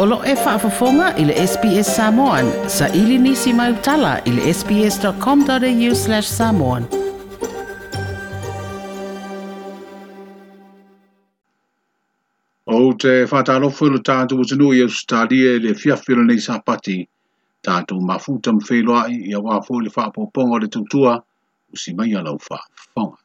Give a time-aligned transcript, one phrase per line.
[0.00, 2.48] O lo e whaafafonga i le SPS Samoan.
[2.70, 6.84] Sa ili nisi mai utala i le sps.com.au slash samoan.
[12.66, 16.98] O te whatalofo i le tātou utinu i Australia i le fiafira nei sapati.
[17.66, 21.18] Tātou mafuta mwheloa i a wāfo le whaapoponga le tutua
[21.74, 23.16] usi mai alau whaafonga.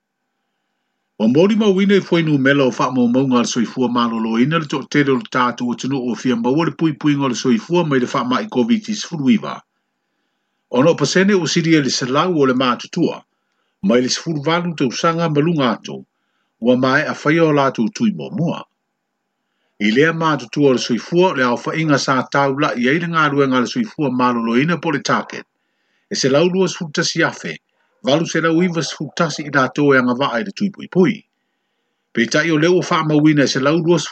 [1.20, 4.04] O mori ma wina i fwoi mela o fa mo mo ngal soi fua ma
[4.10, 6.93] lo lo ina le tok tere le tātu o tunu o fia mba wale pui
[6.97, 9.54] pui ngal soi fua mai le fa ma i COVID-19 furuiva.
[10.74, 13.21] O pasene o siri e le salau o le maa tutua,
[13.83, 15.97] mai le sifuru vanu te usanga malunga ato,
[16.65, 18.64] ua mai a fai o lātu utui mo mua.
[19.86, 23.30] I lea maa le soi fua le au inga sa tau la i eile ngā
[23.32, 25.46] ruenga le soi fua ma lo ina po le tāket,
[26.10, 27.54] e se laulua sifuru tasi afe,
[28.04, 31.21] valu se lau iwas futasi i dato e anga vaa i le tui pui pui.
[32.14, 34.05] Pei tai o leo faa mawina se lau luas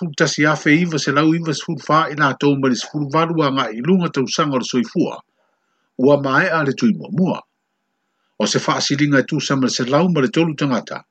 [0.50, 3.82] a fe iwa se lau iwas futfa i dato ma le sifuru valu a ngai
[3.86, 5.20] lunga tau sanga le soifua.
[6.00, 7.42] Ua mae a le tui mua mua.
[8.40, 11.04] O se faa silinga e tūsa ma se lau ma le tolu tangata.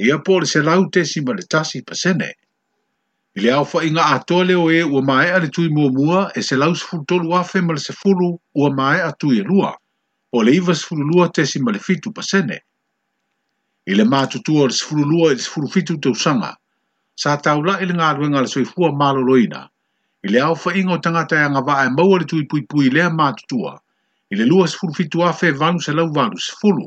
[0.00, 2.30] Ia po le se lau tesi ma le tasi pasene.
[3.36, 6.40] Ile au fa inga atoa leo e ua mae a le tui mua mua e
[6.42, 9.74] se lau sifuru tolu afe ma se sifuru ua mae a tui e lua
[10.32, 12.58] o le iwa sifuru te si male fitu pasene.
[13.90, 16.54] I le mātutua le sifuru lua i le sifuru fitu te usanga,
[17.18, 19.64] sa taula la ili ngā ruenga le soifua mālo loina,
[20.22, 22.62] i le au fa ingo tangata ya e ngā vaa e maua le tui pui
[22.70, 23.74] pui lea mātutua,
[24.30, 26.86] i le lua sifuru fitu afe e vanu se lau vanu sifuru.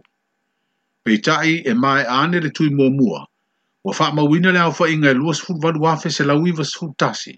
[1.04, 3.26] Pei tai e mai ane le tui mua mua,
[3.84, 6.64] wa faa mawina le au fa inga e lua sifuru vanu afe se lau iwa
[6.64, 7.36] sifuru tasi,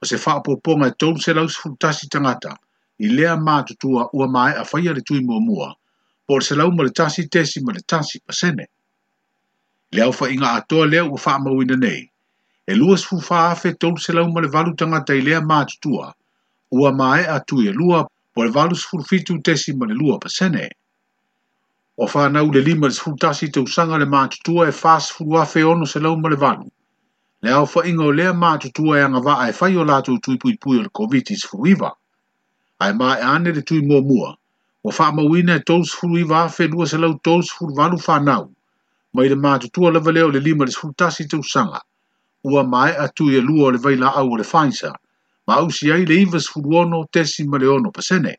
[0.00, 2.58] wa se faa popo ngai e tolu se lau sifuru tasi tangata,
[3.00, 5.68] i lea mātutua ua mai a whaia le tui mua mua,
[6.28, 8.64] po le salau ma le tasi tesi ma le tasi pasene.
[9.92, 12.02] Le au inga atoa lea ua wha mawina nei,
[12.68, 16.12] e luas fufa afe tolu salau ma le valu tangata i lea mātutua,
[16.70, 18.04] ua mai a tui e lua
[18.34, 20.68] po le valu sfurfitu tesi ma le lua pasene.
[21.96, 25.86] O whanau le lima le sfurtasi te usanga le mātutua e fas fulua fe ono
[25.88, 26.68] salau ma le valu.
[27.42, 30.56] Le au inga o lea mātutua e anga vaa e whai o lātou tui pui
[30.60, 31.94] pui o le COVID-19 fuiwa
[32.80, 34.30] ai ma e ane le tui mua mua,
[34.84, 38.48] wa wha mawina e tōs furu i wāwhe lua se lau tōs furu walu whanau,
[39.14, 41.80] mai le mātu tua lewa leo le lima le sfrutasi tau sanga,
[42.44, 44.94] ua mai atu tui e lua le vaila au le whainsa,
[45.46, 48.34] ma au si ai le iwas furu ono tesi ma le ono pasene.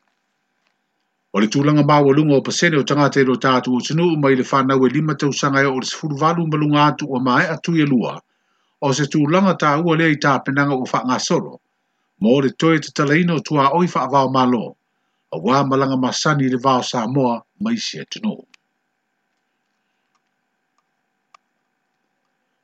[1.32, 4.34] O le tūlanga mā walunga o pasene o tangate lo tātu o tunu u mai
[4.34, 7.46] le whanau e lima tau sanga e o le sfuru walu malunga atu o mai
[7.46, 8.18] atu tui e lua,
[8.82, 11.56] o se tūlanga tā ua le i tāpenanga o wha ngā soro,
[12.22, 14.64] mo le toe te talaino tua oi wha avao malo,
[15.34, 18.34] a wā malanga masani le vao sa moa mai si e tino.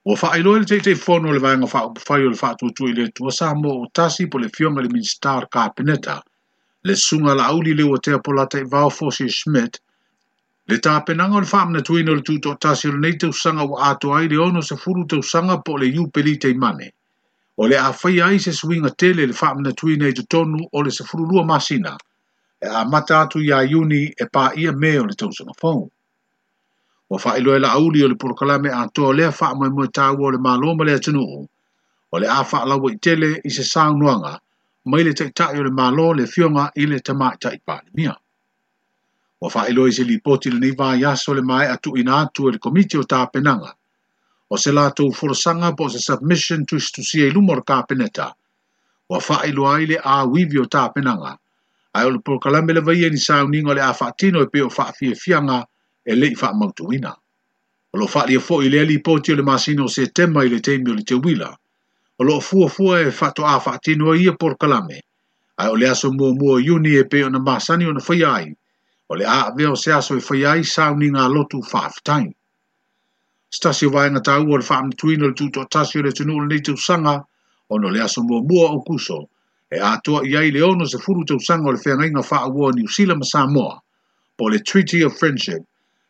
[0.06, 2.94] O wha ailoe le teitei fono le vayanga wha upuwhai o le wha tuatu i
[2.98, 6.16] le tua sa moa o tasi po le fionga le minstar ka pineta,
[6.86, 9.80] le sunga la auli le watea pola te vao fosi e Schmidt,
[10.70, 13.90] le tāpenanga o le wha amna tuino le tuto tasi o le nei tausanga wa
[13.90, 16.92] ato ai le ono se furu tausanga po le iu peli te mane–
[17.60, 20.82] o le a fai ai se suinga tele le faa mna tui nei tonu o
[20.82, 21.96] le se furulua masina
[22.62, 25.90] e a mata atu ia iuni e pā ia me o le tau sanga fau.
[27.10, 29.86] O faa ilo e la auli o le purakalame a toa lea faa mai mua
[29.90, 31.22] tāua o le maloma lea tunu
[32.14, 34.38] o le a faa lawa i tele i se sāu nuanga
[34.84, 37.58] mai le teitai o le malo le fionga i le tama i tai
[37.94, 38.14] mia.
[39.42, 42.50] O faa ilo e se li poti le ni yaso le mai atu ina atu
[42.54, 43.74] e komiti o tā penanga
[44.50, 48.28] o se latou forosanga po se submission to istusia i luma o le kapeneta
[49.10, 51.32] ua faailoa ai le auivi o tapenaga
[51.96, 54.70] ae o le polokalame lava ia ni sauniga o le a faatino e pe o
[54.76, 55.58] faafiafiaga
[56.04, 57.12] e leʻi faamautuina
[57.92, 60.96] o loo faaalia foʻi lea lipoti o le masino o setema i le taimi o
[60.98, 61.50] le teuila
[62.20, 64.98] o loo fuafua e faatoʻā faatino ai ia polokalame
[65.72, 68.48] o le aso muamua o iuni e pe masani o faia ai
[69.10, 72.26] o le a veo se aso e faia ai sauniga alotu faafetai
[73.50, 76.40] stasi o vaenga tau o le wha amtuino le tuto atasi o le tunu o
[76.40, 77.14] le nei tausanga
[77.70, 79.28] o no le aso mua mua o kuso.
[79.70, 82.72] E atoa i ai ono se furu tausanga o le whenga inga wha awa o
[82.72, 83.80] New Zealand Samoa
[84.36, 85.62] po le Treaty of Friendship.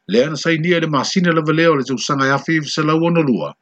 [0.09, 2.83] Le ana sai nia le masina le valeo le tausanga i e afi i se
[2.83, 3.55] lau ono lua.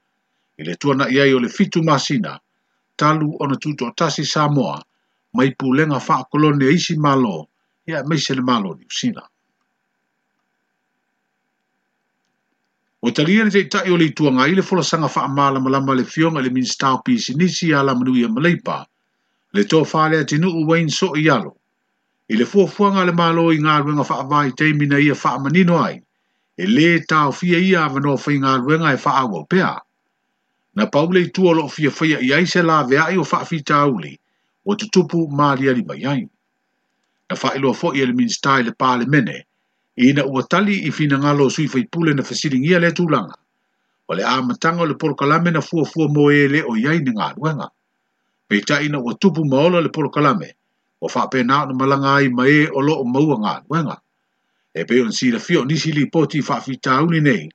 [0.58, 2.38] I le tuana i ai o le fitu masina
[2.96, 4.80] talu o na tuto atasi Samoa
[5.36, 7.44] mai pulenga wha akolone isi malo
[7.86, 9.28] ia mese le malo New Zealand.
[13.06, 15.60] O talia ni te tai o le tuanga i le fola sanga wha amaa la
[15.62, 18.78] malama le fionga le minstao pisi nisi a la manui a
[19.56, 21.54] Le tō whālea tinu u wain so i alo.
[22.28, 25.78] I le fuafuanga le malo i ngā ruenga wha avai tei mina ia wha amanino
[25.84, 26.02] ai.
[26.58, 29.72] E le tau fia ia avano whai ngā ruenga e wha awa pēa.
[30.74, 33.62] Na paule i tua lo fia whaia i aise la vea i o wha awhi
[33.62, 34.16] tauli
[34.66, 36.26] o tutupu maali li mai ai.
[37.30, 39.44] Na wha ilo fo i e le minstai le pāle mene
[39.96, 43.36] i ina ua tali i fina ngalo o sui faipule na fasiringia le tūlanga.
[44.08, 47.10] O le āmatanga o le porokalame na fua fua mo e le o iai ni
[47.16, 47.68] ngā ruenga.
[48.48, 50.48] Pei ta ina ua tupu maola le porokalame,
[51.00, 53.96] o whapena na malanga ai mai e o loo maua ngā ruenga.
[54.76, 57.48] E pe on sila fio nisi li poti whaafita uni nei,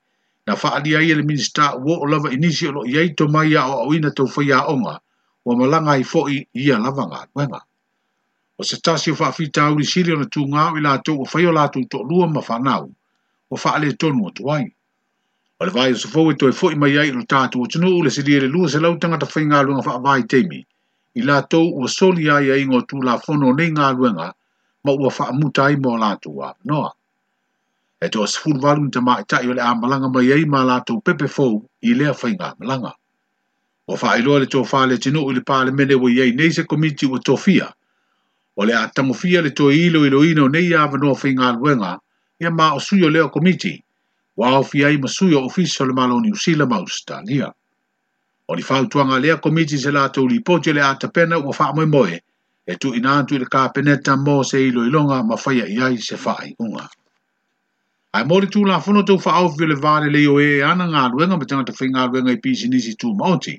[0.48, 3.70] na whaalia ia le minister wo o lava inisi o lo iai to mai a
[3.70, 4.98] o awina tau whaia onga,
[5.46, 7.62] o malanga i fo i ia lava ngā ruenga
[8.62, 11.82] o se tasi o whaafita uri siri ona tu ngā i lātou o whaio lātou
[11.94, 12.86] tō lua ma whanau
[13.50, 14.66] o whaale tonu o tuai.
[15.62, 17.90] O le vai o se fōu e toi fōi mai ai no tātou o tunu
[18.02, 20.62] ule siri ele lua se lau tangata whai ngā luenga whaavai teimi
[21.22, 24.30] i lātou o soli ai ai ngō tū la whono nei ngā luenga
[24.86, 26.94] ma ua whaamuta ai mō lātou a noa.
[28.02, 30.62] E toa se fūru walu ni tamā i tai o le āmalanga mai ai mā
[30.70, 31.60] lātou pepe fōu
[31.90, 32.94] i lea whai ngā malanga.
[33.90, 37.18] O whaeroa le tō whaale tinu ule pāle mene wai ai nei se komiti o
[37.26, 37.72] tofia–
[38.60, 41.92] o le atamofia le toe ilo ilo ino nei avanoa whaingaluenga
[42.42, 43.74] ia ma o suyo leo komiti
[44.38, 47.48] wa ofi ai ma suyo ofiso le malo New Zealand ma Australia.
[48.50, 52.20] O li fautuanga lea komiti se la tau lipoti le atapena ua faa moe moe
[52.66, 56.90] e tu inaantu ili kapeneta mo se ilo ilonga ma faya iai se faa unga.
[58.14, 61.40] Ai mori tu la funo tau faa ofi le vare leo e ana ngā luenga
[61.40, 63.56] me tangata whi ngā luenga i pisi nisi tu maoti.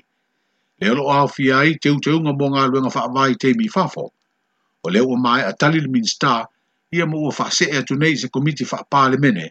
[0.79, 4.11] Le olo ofi ai te teunga mo ngā luenga faa vai te mi fafo
[4.85, 6.45] o le ua mai a tali le minista
[6.91, 9.45] ia mo ua whaasee atu nei se komiti wha apale mene,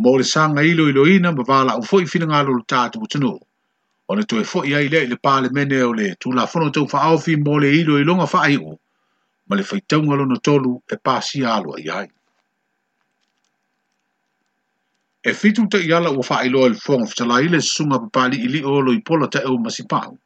[0.00, 3.32] mo le sanga ilo ilo ina ma wala u fwoi fina ngalo le tātu utunu.
[4.08, 6.98] O le toe fwoi ai le le pale mene o le tūla whono tau wha
[7.10, 8.76] awhi mo le ilo ilo nga wha aiu,
[9.48, 12.08] ma le whai taungalo na tolu e pāsi alo ai ai.
[15.28, 18.62] E fitu te iala ua wha ilo e le fwonga fitala ile sunga papali ili
[18.64, 20.18] olo i pola te eo masipangu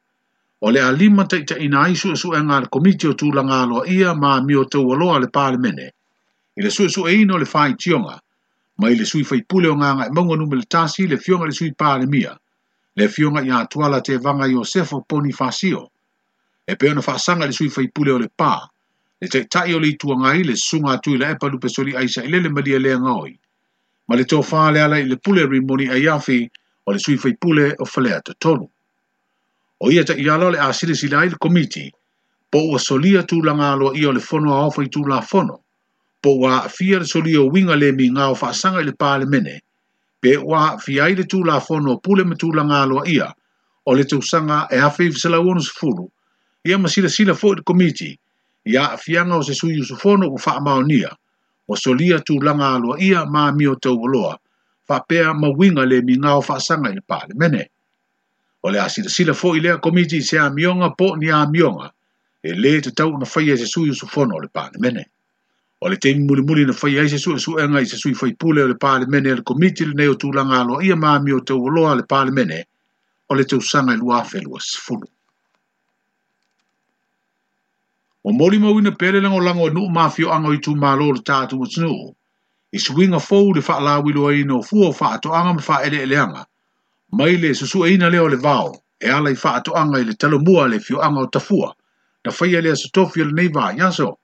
[0.62, 4.10] o le alima taita ina aisu e sue ngā le komiti o tūlanga aloa ia
[4.22, 5.86] ma mi o tau aloa le pāle mene.
[6.56, 8.18] I le sue sue e ino le whai tionga,
[8.78, 11.48] ma i le sui fai pule o ngā ngai mongo nume le tasi le fionga
[11.48, 12.36] le sui pāle mia,
[12.96, 15.80] le fionga i atuala te vanga i o sefo poni fasio,
[16.68, 18.52] e peona whasanga le sui fai pule o le pā,
[19.22, 21.96] le te tai o le itua ngai le sunga atu i le epa lupe soli
[21.96, 23.32] aisa i le le malia lea ngaoi,
[24.08, 26.38] ma le tō whale ala i le pule rimoni a iafi
[26.84, 28.68] o le sui fai pule o falea te tonu
[29.82, 31.88] o ia ta iala le asile sila i le komiti,
[32.52, 35.20] po ua solia tū langa aloa i o le fono a ofa i tu la
[35.24, 35.56] fono,
[36.20, 39.54] po ua fia le solia winga le mi ngā ofa asanga i le pāle mene,
[40.20, 43.32] pe ua fia i le la fono pule me tū langa aloa ia,
[43.88, 46.08] o le sanga e hawhi i fisela uonu sifuru,
[46.68, 48.12] ia masila sila fo i le komiti,
[48.64, 51.08] ia fianga o se sui usu fono u faa maonia,
[51.68, 54.36] o solia tū langa aloa ia maa mio tau uloa,
[54.86, 57.64] fa pea mawinga le mi ngā ofa asanga i le pāle mene.
[58.62, 61.86] O le asila sila fo i lea komiti se a mionga po ni a mionga.
[62.44, 65.04] E le te tau na whaia se sui usu fono o le pāne mene.
[65.80, 68.32] O le tengi muli muli na whaia se sui usu enga i se sui whai
[68.36, 71.56] pule o le pāne mene le komiti le neo tūlanga alo ia māmi o te
[71.56, 72.58] uoloa le pāne mene
[73.30, 75.08] o le tausanga i lua whelua sifulu.
[78.28, 81.62] O mori mawina pere lango lango e mafio mawhio anga i tū mālo le tātu
[81.64, 81.94] o tunu.
[82.76, 86.04] I swinga fōu le wha alawi loa i no fuo wha atoanga anga wha ele
[86.20, 86.44] anga,
[87.12, 90.14] mai so susu e ina leo le vao, e ala i faa to anga ile
[90.14, 91.74] talo mua le fio anga o tafua,
[92.24, 94.18] na faya le asatofi le nei vaa yaso.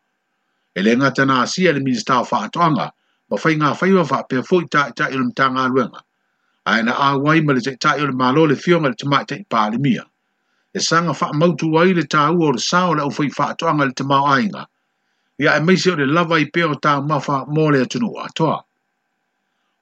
[0.76, 2.90] E le ngata asia le minista o faa to anga,
[3.31, 6.00] ma fai ngā faiwa faa pia fo i taa i taa ilo mta ngā luenga.
[6.66, 9.35] A ina a wai ma le te taa ilo malo le fio le tamai te
[9.43, 10.05] ipaa le mia.
[10.75, 13.55] E sanga faa mautu wai le taa ua o le sao le au fai faa
[13.55, 14.66] to anga le tamau ainga.
[15.43, 18.62] Ia e meisi o le lava i peo ta mafa mole atunua, toa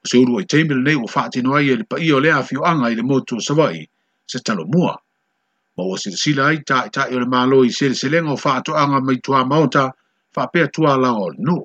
[0.09, 2.61] se uru ai teimil nei o whaati no ai e pa i o lea fio
[2.71, 3.85] anga i le motu o savai,
[4.29, 4.93] se talo mua.
[5.77, 8.19] Ma o sila sila ai ta i ta i o le malo i se le
[8.21, 9.83] o whaato anga mai tua maota,
[10.35, 11.57] whapea tua la o le nu.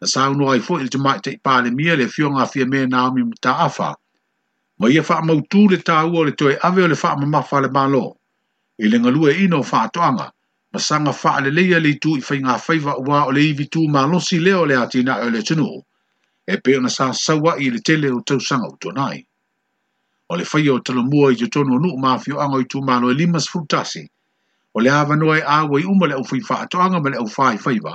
[0.00, 2.66] Na sa unu ai fo ili tamai te ipa le mia le fio anga fia
[2.72, 3.90] mea na ami ta afa,
[4.78, 7.68] ma ia wha mautu le ta ua le toi ave o le wha mamafa le
[7.76, 8.06] malo,
[8.82, 10.26] i le ngalue ino o whaato anga,
[10.72, 13.86] ma sanga wha le leia le tu i whainga whaiva ua o le ivi tu
[13.88, 15.84] malo si leo le atina o le tunuu
[16.54, 19.22] e pe ona sa sawa i le tele o tau sanga o tonai.
[20.28, 23.46] O le whaio talo mua i jatono nuk mafio anga i tū mālo e limas
[23.46, 24.02] frutasi,
[24.74, 27.54] o le awa noa e awa i umale au whi whaato anga male au whai
[27.56, 27.94] whaiva,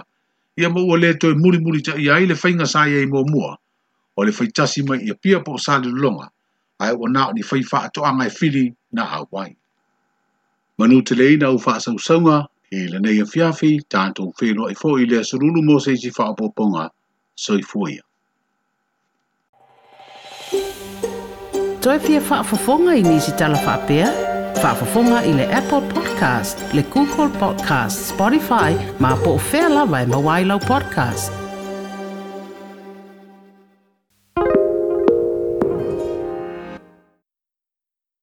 [0.59, 3.23] i ama ua e le toi muri muri ta i aile whainga sa i mua
[3.27, 3.57] mua,
[4.15, 6.29] o le whaitasi mai i a pia po sa le longa,
[6.79, 9.51] ai o nao ni whai whaato anga e whiri na awai.
[10.77, 14.75] Manu te leina au wha sau saunga, e le nei a fiafi, tātou whenua e
[14.75, 16.87] i fōi lea surulu mōsei si wha apoponga,
[17.35, 17.99] so i fōia.
[21.85, 24.07] toe whaafafonga i nisi talawha pea.
[24.63, 30.45] Whaafafonga i le Apple Podcast, le Google Podcast, Spotify, ma po o whea lawa e
[30.67, 31.44] podcast.